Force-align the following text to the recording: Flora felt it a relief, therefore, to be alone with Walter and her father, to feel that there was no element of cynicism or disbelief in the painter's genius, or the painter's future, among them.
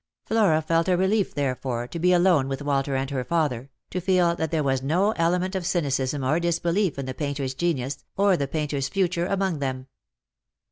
Flora 0.25 0.63
felt 0.63 0.87
it 0.87 0.93
a 0.93 0.97
relief, 0.97 1.35
therefore, 1.35 1.87
to 1.87 1.99
be 1.99 2.11
alone 2.11 2.47
with 2.47 2.63
Walter 2.63 2.95
and 2.95 3.07
her 3.11 3.23
father, 3.23 3.69
to 3.91 4.01
feel 4.01 4.35
that 4.35 4.49
there 4.49 4.63
was 4.63 4.81
no 4.81 5.11
element 5.11 5.53
of 5.53 5.63
cynicism 5.63 6.23
or 6.23 6.39
disbelief 6.39 6.97
in 6.97 7.05
the 7.05 7.13
painter's 7.13 7.53
genius, 7.53 8.03
or 8.17 8.35
the 8.35 8.47
painter's 8.47 8.89
future, 8.89 9.27
among 9.27 9.59
them. 9.59 9.85